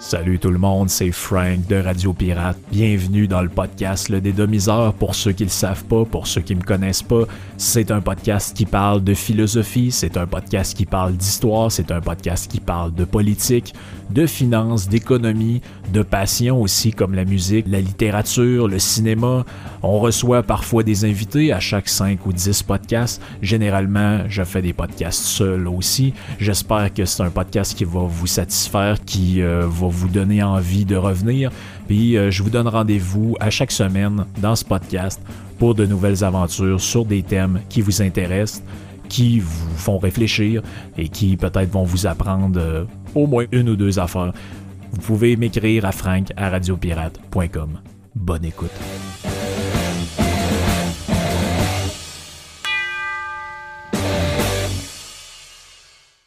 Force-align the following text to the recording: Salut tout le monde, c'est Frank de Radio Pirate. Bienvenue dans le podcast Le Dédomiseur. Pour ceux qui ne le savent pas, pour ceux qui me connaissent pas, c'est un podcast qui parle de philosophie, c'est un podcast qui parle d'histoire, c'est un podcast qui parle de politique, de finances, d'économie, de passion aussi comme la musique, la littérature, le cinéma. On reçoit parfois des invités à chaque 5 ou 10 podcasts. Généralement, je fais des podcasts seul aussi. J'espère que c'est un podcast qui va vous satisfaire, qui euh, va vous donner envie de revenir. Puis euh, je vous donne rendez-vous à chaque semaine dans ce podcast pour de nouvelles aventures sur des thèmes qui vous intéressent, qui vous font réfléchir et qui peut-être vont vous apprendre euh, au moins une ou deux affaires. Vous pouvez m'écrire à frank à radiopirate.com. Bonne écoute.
Salut 0.00 0.38
tout 0.38 0.52
le 0.52 0.58
monde, 0.58 0.88
c'est 0.90 1.10
Frank 1.10 1.66
de 1.66 1.74
Radio 1.74 2.12
Pirate. 2.12 2.56
Bienvenue 2.70 3.26
dans 3.26 3.42
le 3.42 3.48
podcast 3.48 4.08
Le 4.08 4.20
Dédomiseur. 4.20 4.94
Pour 4.94 5.16
ceux 5.16 5.32
qui 5.32 5.42
ne 5.42 5.48
le 5.48 5.52
savent 5.52 5.82
pas, 5.86 6.04
pour 6.04 6.28
ceux 6.28 6.40
qui 6.40 6.54
me 6.54 6.62
connaissent 6.62 7.02
pas, 7.02 7.24
c'est 7.56 7.90
un 7.90 8.00
podcast 8.00 8.56
qui 8.56 8.64
parle 8.64 9.02
de 9.02 9.12
philosophie, 9.12 9.90
c'est 9.90 10.16
un 10.16 10.28
podcast 10.28 10.76
qui 10.76 10.86
parle 10.86 11.14
d'histoire, 11.14 11.72
c'est 11.72 11.90
un 11.90 12.00
podcast 12.00 12.48
qui 12.48 12.60
parle 12.60 12.94
de 12.94 13.04
politique, 13.04 13.74
de 14.10 14.24
finances, 14.24 14.88
d'économie, 14.88 15.62
de 15.92 16.02
passion 16.02 16.62
aussi 16.62 16.92
comme 16.92 17.14
la 17.14 17.24
musique, 17.24 17.66
la 17.68 17.80
littérature, 17.80 18.68
le 18.68 18.78
cinéma. 18.78 19.44
On 19.82 19.98
reçoit 19.98 20.44
parfois 20.44 20.84
des 20.84 21.04
invités 21.06 21.52
à 21.52 21.58
chaque 21.58 21.88
5 21.88 22.24
ou 22.24 22.32
10 22.32 22.62
podcasts. 22.62 23.20
Généralement, 23.42 24.20
je 24.28 24.44
fais 24.44 24.62
des 24.62 24.72
podcasts 24.72 25.24
seul 25.24 25.66
aussi. 25.66 26.14
J'espère 26.38 26.94
que 26.94 27.04
c'est 27.04 27.24
un 27.24 27.30
podcast 27.30 27.76
qui 27.76 27.84
va 27.84 28.02
vous 28.06 28.28
satisfaire, 28.28 29.04
qui 29.04 29.42
euh, 29.42 29.66
va 29.66 29.87
vous 29.90 30.08
donner 30.08 30.42
envie 30.42 30.84
de 30.84 30.96
revenir. 30.96 31.50
Puis 31.86 32.16
euh, 32.16 32.30
je 32.30 32.42
vous 32.42 32.50
donne 32.50 32.68
rendez-vous 32.68 33.36
à 33.40 33.50
chaque 33.50 33.72
semaine 33.72 34.26
dans 34.40 34.56
ce 34.56 34.64
podcast 34.64 35.20
pour 35.58 35.74
de 35.74 35.86
nouvelles 35.86 36.24
aventures 36.24 36.80
sur 36.80 37.04
des 37.04 37.22
thèmes 37.22 37.60
qui 37.68 37.80
vous 37.80 38.02
intéressent, 38.02 38.62
qui 39.08 39.40
vous 39.40 39.76
font 39.76 39.98
réfléchir 39.98 40.62
et 40.96 41.08
qui 41.08 41.36
peut-être 41.36 41.70
vont 41.70 41.84
vous 41.84 42.06
apprendre 42.06 42.60
euh, 42.60 42.84
au 43.14 43.26
moins 43.26 43.46
une 43.52 43.68
ou 43.70 43.76
deux 43.76 43.98
affaires. 43.98 44.32
Vous 44.92 45.00
pouvez 45.00 45.36
m'écrire 45.36 45.84
à 45.84 45.92
frank 45.92 46.32
à 46.36 46.50
radiopirate.com. 46.50 47.80
Bonne 48.14 48.44
écoute. 48.44 49.27